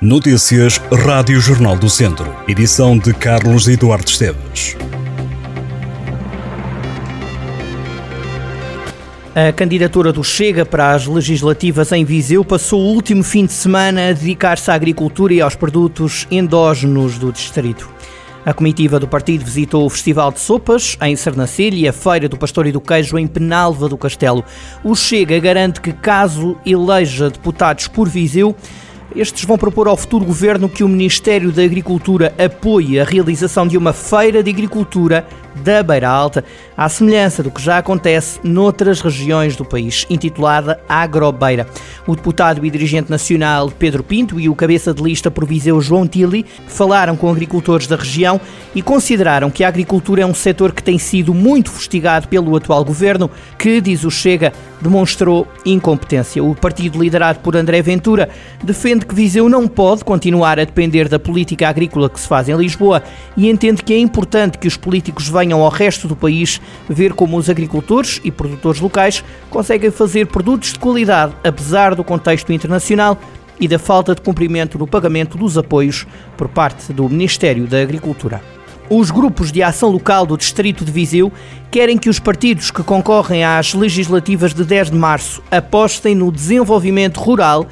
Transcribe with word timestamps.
Notícias 0.00 0.80
Rádio 1.04 1.40
Jornal 1.40 1.76
do 1.76 1.90
Centro. 1.90 2.32
Edição 2.46 2.96
de 2.96 3.12
Carlos 3.12 3.66
Eduardo 3.66 4.08
Esteves. 4.08 4.76
A 9.34 9.52
candidatura 9.52 10.12
do 10.12 10.22
Chega 10.22 10.64
para 10.64 10.94
as 10.94 11.04
legislativas 11.04 11.90
em 11.90 12.04
Viseu 12.04 12.44
passou 12.44 12.80
o 12.80 12.94
último 12.94 13.24
fim 13.24 13.44
de 13.44 13.52
semana 13.52 14.10
a 14.10 14.12
dedicar-se 14.12 14.70
à 14.70 14.74
agricultura 14.74 15.34
e 15.34 15.40
aos 15.40 15.56
produtos 15.56 16.28
endógenos 16.30 17.18
do 17.18 17.32
distrito. 17.32 17.90
A 18.46 18.54
comitiva 18.54 19.00
do 19.00 19.08
partido 19.08 19.44
visitou 19.44 19.84
o 19.84 19.90
Festival 19.90 20.30
de 20.30 20.38
Sopas 20.38 20.96
em 21.02 21.16
Sernancelho 21.16 21.76
e 21.76 21.88
a 21.88 21.92
Feira 21.92 22.28
do 22.28 22.38
Pastor 22.38 22.68
e 22.68 22.72
do 22.72 22.80
Queijo 22.80 23.18
em 23.18 23.26
Penalva 23.26 23.88
do 23.88 23.98
Castelo. 23.98 24.44
O 24.84 24.94
Chega 24.94 25.40
garante 25.40 25.80
que, 25.80 25.92
caso 25.92 26.56
eleja 26.64 27.28
deputados 27.30 27.88
por 27.88 28.08
Viseu, 28.08 28.54
estes 29.14 29.44
vão 29.44 29.56
propor 29.56 29.88
ao 29.88 29.96
futuro 29.96 30.24
governo 30.24 30.68
que 30.68 30.84
o 30.84 30.88
Ministério 30.88 31.50
da 31.50 31.62
Agricultura 31.62 32.34
apoie 32.38 33.00
a 33.00 33.04
realização 33.04 33.66
de 33.66 33.76
uma 33.76 33.92
feira 33.92 34.42
de 34.42 34.50
agricultura 34.50 35.26
da 35.56 35.82
Beira 35.82 36.08
Alta, 36.08 36.44
à 36.76 36.88
semelhança 36.88 37.42
do 37.42 37.50
que 37.50 37.60
já 37.60 37.78
acontece 37.78 38.38
noutras 38.44 39.00
regiões 39.00 39.56
do 39.56 39.64
país, 39.64 40.06
intitulada 40.08 40.80
Agrobeira. 40.88 41.66
O 42.06 42.14
deputado 42.14 42.64
e 42.64 42.70
dirigente 42.70 43.10
nacional 43.10 43.70
Pedro 43.70 44.02
Pinto 44.02 44.38
e 44.38 44.48
o 44.48 44.54
cabeça 44.54 44.94
de 44.94 45.02
lista 45.02 45.30
por 45.30 45.44
Viseu 45.44 45.80
João 45.80 46.06
Tilly 46.06 46.44
falaram 46.66 47.16
com 47.16 47.30
agricultores 47.30 47.86
da 47.86 47.96
região 47.96 48.40
e 48.74 48.82
consideraram 48.82 49.50
que 49.50 49.64
a 49.64 49.68
agricultura 49.68 50.22
é 50.22 50.26
um 50.26 50.34
setor 50.34 50.72
que 50.72 50.82
tem 50.82 50.98
sido 50.98 51.34
muito 51.34 51.70
fustigado 51.70 52.28
pelo 52.28 52.54
atual 52.56 52.84
governo, 52.84 53.30
que, 53.58 53.80
diz 53.80 54.04
o 54.04 54.10
Chega, 54.10 54.52
demonstrou 54.80 55.46
incompetência. 55.64 56.42
O 56.42 56.54
partido 56.54 57.02
liderado 57.02 57.40
por 57.40 57.56
André 57.56 57.82
Ventura 57.82 58.28
defende 58.62 59.06
que 59.06 59.14
Viseu 59.14 59.48
não 59.48 59.66
pode 59.66 60.04
continuar 60.04 60.58
a 60.58 60.64
depender 60.64 61.08
da 61.08 61.18
política 61.18 61.68
agrícola 61.68 62.08
que 62.08 62.20
se 62.20 62.28
faz 62.28 62.48
em 62.48 62.56
Lisboa 62.56 63.02
e 63.36 63.48
entende 63.48 63.82
que 63.82 63.92
é 63.92 63.98
importante 63.98 64.58
que 64.58 64.68
os 64.68 64.76
políticos 64.76 65.28
venham 65.28 65.62
ao 65.62 65.70
resto 65.70 66.08
do 66.08 66.16
país 66.16 66.60
ver 66.88 67.12
como 67.12 67.36
os 67.36 67.48
agricultores 67.50 68.20
e 68.24 68.30
produtores 68.30 68.80
locais 68.80 69.24
conseguem 69.50 69.90
fazer 69.90 70.26
produtos 70.26 70.72
de 70.72 70.78
qualidade, 70.78 71.34
apesar 71.44 71.94
do 71.94 72.04
contexto 72.04 72.52
internacional 72.52 73.18
e 73.60 73.66
da 73.66 73.78
falta 73.78 74.14
de 74.14 74.20
cumprimento 74.20 74.78
no 74.78 74.86
pagamento 74.86 75.36
dos 75.36 75.58
apoios 75.58 76.06
por 76.36 76.48
parte 76.48 76.92
do 76.92 77.08
Ministério 77.08 77.66
da 77.66 77.80
Agricultura. 77.80 78.57
Os 78.90 79.10
grupos 79.10 79.52
de 79.52 79.62
ação 79.62 79.90
local 79.90 80.24
do 80.24 80.36
Distrito 80.36 80.82
de 80.82 80.90
Viseu 80.90 81.30
querem 81.70 81.98
que 81.98 82.08
os 82.08 82.18
partidos 82.18 82.70
que 82.70 82.82
concorrem 82.82 83.44
às 83.44 83.74
legislativas 83.74 84.54
de 84.54 84.64
10 84.64 84.90
de 84.90 84.96
março 84.96 85.42
apostem 85.50 86.14
no 86.14 86.32
desenvolvimento 86.32 87.20
rural 87.20 87.66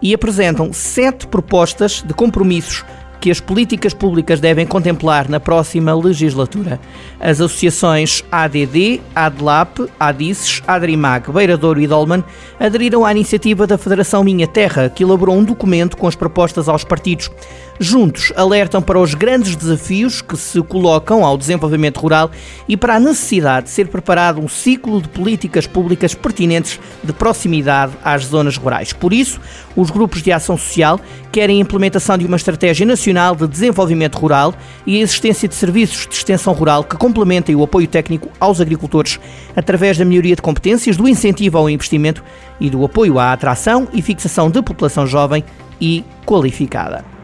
e 0.00 0.14
apresentam 0.14 0.72
sete 0.72 1.26
propostas 1.26 2.00
de 2.00 2.14
compromissos 2.14 2.84
que 3.20 3.30
as 3.30 3.40
políticas 3.40 3.94
públicas 3.94 4.40
devem 4.40 4.66
contemplar 4.66 5.28
na 5.28 5.40
próxima 5.40 5.94
legislatura. 5.94 6.80
As 7.18 7.40
associações 7.40 8.22
ADD, 8.30 9.00
ADLAP, 9.14 9.88
ADICES, 9.98 10.62
ADRIMAG, 10.66 11.32
Beiradouro 11.32 11.80
e 11.80 11.86
Dolman 11.86 12.22
aderiram 12.60 13.04
à 13.04 13.12
iniciativa 13.12 13.66
da 13.66 13.78
Federação 13.78 14.22
Minha 14.22 14.46
Terra, 14.46 14.88
que 14.88 15.02
elaborou 15.02 15.36
um 15.36 15.44
documento 15.44 15.96
com 15.96 16.06
as 16.06 16.14
propostas 16.14 16.68
aos 16.68 16.84
partidos. 16.84 17.30
Juntos 17.78 18.32
alertam 18.36 18.80
para 18.80 18.98
os 18.98 19.14
grandes 19.14 19.54
desafios 19.54 20.22
que 20.22 20.36
se 20.36 20.62
colocam 20.62 21.24
ao 21.24 21.36
desenvolvimento 21.36 21.98
rural 21.98 22.30
e 22.66 22.76
para 22.76 22.96
a 22.96 23.00
necessidade 23.00 23.66
de 23.66 23.72
ser 23.72 23.88
preparado 23.88 24.40
um 24.40 24.48
ciclo 24.48 25.02
de 25.02 25.08
políticas 25.08 25.66
públicas 25.66 26.14
pertinentes 26.14 26.80
de 27.04 27.12
proximidade 27.12 27.92
às 28.02 28.24
zonas 28.24 28.56
rurais. 28.56 28.92
Por 28.92 29.12
isso, 29.12 29.40
os 29.74 29.90
grupos 29.90 30.22
de 30.22 30.32
ação 30.32 30.56
social 30.56 30.98
querem 31.30 31.58
a 31.58 31.60
implementação 31.60 32.16
de 32.16 32.24
uma 32.24 32.36
estratégia 32.36 32.86
nacional 32.86 33.05
de 33.12 33.46
desenvolvimento 33.46 34.16
rural 34.16 34.54
e 34.86 34.96
a 34.96 35.02
existência 35.02 35.48
de 35.48 35.54
serviços 35.54 36.06
de 36.06 36.14
extensão 36.14 36.52
rural 36.52 36.84
que 36.84 36.96
complementem 36.96 37.54
o 37.54 37.62
apoio 37.62 37.86
técnico 37.86 38.28
aos 38.40 38.60
agricultores 38.60 39.20
através 39.54 39.96
da 39.96 40.04
melhoria 40.04 40.34
de 40.34 40.42
competências, 40.42 40.96
do 40.96 41.08
incentivo 41.08 41.58
ao 41.58 41.70
investimento 41.70 42.22
e 42.60 42.68
do 42.68 42.84
apoio 42.84 43.18
à 43.18 43.32
atração 43.32 43.86
e 43.92 44.02
fixação 44.02 44.50
de 44.50 44.60
população 44.60 45.06
jovem 45.06 45.44
e 45.80 46.04
qualificada. 46.24 47.15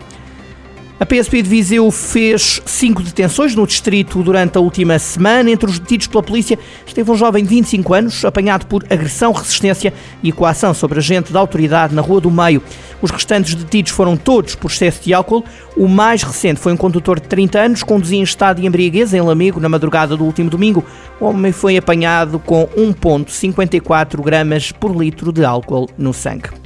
A 1.03 1.05
PSP 1.05 1.43
de 1.43 1.49
Viseu 1.49 1.91
fez 1.91 2.63
cinco 2.65 3.03
detenções 3.03 3.57
no 3.57 3.67
distrito 3.67 4.23
durante 4.23 4.57
a 4.57 4.61
última 4.61 5.01
semana. 5.01 5.51
Entre 5.51 5.69
os 5.69 5.81
detidos 5.81 6.07
pela 6.07 6.23
polícia 6.23 6.57
esteve 6.87 7.11
um 7.11 7.17
jovem 7.17 7.43
de 7.43 7.51
25 7.51 7.93
anos, 7.93 8.25
apanhado 8.25 8.67
por 8.67 8.85
agressão, 8.89 9.33
resistência 9.33 9.93
e 10.23 10.31
coação 10.31 10.73
sobre 10.73 11.01
agente 11.01 11.33
da 11.33 11.41
autoridade 11.41 11.93
na 11.93 12.01
Rua 12.01 12.21
do 12.21 12.31
Meio. 12.31 12.63
Os 13.03 13.11
restantes 13.11 13.53
detidos 13.57 13.91
foram 13.91 14.17
todos 14.17 14.55
por 14.55 14.71
excesso 14.71 15.03
de 15.03 15.13
álcool. 15.13 15.45
O 15.77 15.89
mais 15.89 16.23
recente 16.23 16.61
foi 16.61 16.73
um 16.73 16.77
condutor 16.77 17.19
de 17.19 17.27
30 17.27 17.59
anos, 17.59 17.83
conduzia 17.83 18.21
em 18.21 18.23
estado 18.23 18.61
de 18.61 18.67
embriaguez 18.69 19.13
em 19.13 19.21
Lamego 19.21 19.59
na 19.59 19.69
madrugada 19.69 20.17
do 20.17 20.25
último 20.25 20.51
domingo. 20.51 20.84
O 21.19 21.25
homem 21.25 21.51
foi 21.51 21.77
apanhado 21.77 22.39
com 22.39 22.69
1,54 22.77 24.23
gramas 24.23 24.71
por 24.71 24.97
litro 24.97 25.33
de 25.33 25.45
álcool 25.45 25.89
no 25.99 26.15
sangue. 26.15 26.62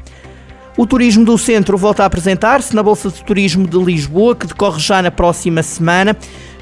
O 0.76 0.86
turismo 0.86 1.24
do 1.24 1.38
centro 1.38 1.78
volta 1.78 2.02
a 2.02 2.06
apresentar-se 2.06 2.76
na 2.76 2.82
Bolsa 2.82 3.08
de 3.08 3.24
Turismo 3.24 3.66
de 3.66 3.78
Lisboa, 3.78 4.36
que 4.36 4.46
decorre 4.46 4.78
já 4.78 5.00
na 5.00 5.10
próxima 5.10 5.62
semana. 5.62 6.14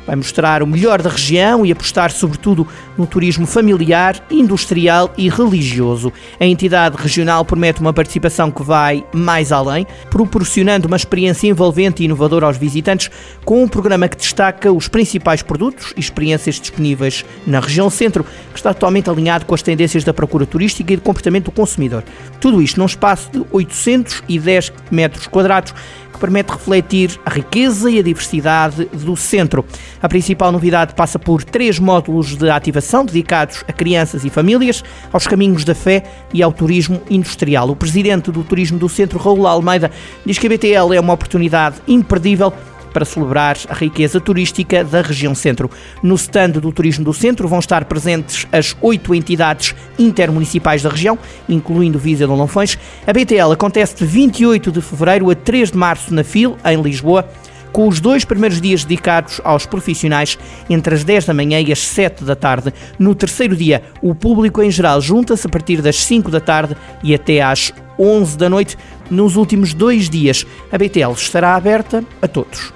Vai 0.06 0.16
mostrar 0.16 0.62
o 0.62 0.66
melhor 0.66 1.00
da 1.00 1.10
região 1.10 1.64
e 1.64 1.72
apostar 1.72 2.10
sobretudo 2.10 2.66
no 2.96 3.06
turismo 3.06 3.46
familiar, 3.46 4.22
industrial 4.30 5.12
e 5.16 5.28
religioso. 5.28 6.12
A 6.38 6.44
entidade 6.44 6.96
regional 6.96 7.44
promete 7.44 7.80
uma 7.80 7.92
participação 7.92 8.50
que 8.50 8.62
vai 8.62 9.04
mais 9.12 9.50
além, 9.50 9.86
proporcionando 10.10 10.86
uma 10.86 10.96
experiência 10.96 11.48
envolvente 11.48 12.02
e 12.02 12.06
inovadora 12.06 12.46
aos 12.46 12.56
visitantes, 12.56 13.10
com 13.44 13.62
um 13.62 13.68
programa 13.68 14.08
que 14.08 14.16
destaca 14.16 14.72
os 14.72 14.88
principais 14.88 15.42
produtos 15.42 15.92
e 15.96 16.00
experiências 16.00 16.60
disponíveis 16.60 17.24
na 17.46 17.60
região 17.60 17.88
centro, 17.88 18.24
que 18.24 18.58
está 18.58 18.74
totalmente 18.74 19.08
alinhado 19.08 19.46
com 19.46 19.54
as 19.54 19.62
tendências 19.62 20.04
da 20.04 20.12
procura 20.12 20.44
turística 20.44 20.92
e 20.92 20.96
do 20.96 21.02
comportamento 21.02 21.46
do 21.46 21.52
consumidor. 21.52 22.04
Tudo 22.40 22.60
isto 22.60 22.78
num 22.78 22.86
espaço 22.86 23.30
de 23.32 23.44
810 23.50 24.72
metros 24.90 25.26
quadrados 25.26 25.74
que 26.14 26.20
permite 26.20 26.52
refletir 26.52 27.20
a 27.26 27.30
riqueza 27.30 27.90
e 27.90 27.98
a 27.98 28.02
diversidade 28.02 28.84
do 28.86 29.16
centro. 29.16 29.64
A 30.04 30.08
principal 30.08 30.52
novidade 30.52 30.94
passa 30.94 31.18
por 31.18 31.42
três 31.42 31.78
módulos 31.78 32.36
de 32.36 32.50
ativação 32.50 33.06
dedicados 33.06 33.64
a 33.66 33.72
crianças 33.72 34.22
e 34.22 34.28
famílias, 34.28 34.84
aos 35.10 35.26
caminhos 35.26 35.64
da 35.64 35.74
fé 35.74 36.02
e 36.30 36.42
ao 36.42 36.52
turismo 36.52 37.00
industrial. 37.08 37.70
O 37.70 37.74
presidente 37.74 38.30
do 38.30 38.44
Turismo 38.44 38.78
do 38.78 38.86
Centro, 38.86 39.18
Raul 39.18 39.46
Almeida, 39.46 39.90
diz 40.26 40.38
que 40.38 40.46
a 40.46 40.50
BTL 40.50 40.92
é 40.94 41.00
uma 41.00 41.14
oportunidade 41.14 41.76
imperdível 41.88 42.52
para 42.92 43.06
celebrar 43.06 43.56
a 43.66 43.72
riqueza 43.72 44.20
turística 44.20 44.84
da 44.84 45.00
região 45.00 45.34
centro. 45.34 45.70
No 46.02 46.16
stand 46.16 46.50
do 46.50 46.70
Turismo 46.70 47.02
do 47.02 47.14
Centro 47.14 47.48
vão 47.48 47.58
estar 47.58 47.86
presentes 47.86 48.46
as 48.52 48.76
oito 48.82 49.14
entidades 49.14 49.74
intermunicipais 49.98 50.82
da 50.82 50.90
região, 50.90 51.18
incluindo 51.48 51.98
Visa 51.98 52.26
de 52.26 52.30
Lonfões. 52.30 52.78
A 53.06 53.12
BTL 53.12 53.52
acontece 53.52 53.96
de 53.96 54.04
28 54.04 54.70
de 54.70 54.82
fevereiro 54.82 55.30
a 55.30 55.34
3 55.34 55.70
de 55.70 55.78
março 55.78 56.12
na 56.12 56.22
FIL, 56.22 56.58
em 56.62 56.82
Lisboa 56.82 57.26
com 57.74 57.88
os 57.88 57.98
dois 57.98 58.24
primeiros 58.24 58.60
dias 58.60 58.84
dedicados 58.84 59.40
aos 59.42 59.66
profissionais 59.66 60.38
entre 60.70 60.94
as 60.94 61.02
10 61.02 61.26
da 61.26 61.34
manhã 61.34 61.60
e 61.60 61.72
as 61.72 61.80
7 61.80 62.22
da 62.22 62.36
tarde. 62.36 62.72
No 63.00 63.16
terceiro 63.16 63.56
dia, 63.56 63.82
o 64.00 64.14
público 64.14 64.62
em 64.62 64.70
geral 64.70 65.00
junta-se 65.00 65.44
a 65.48 65.50
partir 65.50 65.82
das 65.82 65.96
5 66.04 66.30
da 66.30 66.40
tarde 66.40 66.76
e 67.02 67.12
até 67.12 67.42
às 67.42 67.72
11 67.98 68.38
da 68.38 68.48
noite. 68.48 68.78
Nos 69.10 69.34
últimos 69.34 69.74
dois 69.74 70.08
dias, 70.08 70.46
a 70.70 70.78
BTL 70.78 71.12
estará 71.14 71.56
aberta 71.56 72.04
a 72.22 72.28
todos. 72.28 72.72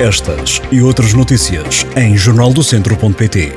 Estas 0.00 0.60
e 0.72 0.82
outras 0.82 1.14
notícias 1.14 1.86
em 1.96 2.16
jornaldocentro.pt 2.16 3.52